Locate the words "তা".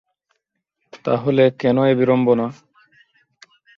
1.05-1.13